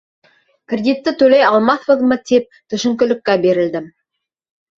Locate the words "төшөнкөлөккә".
2.75-3.37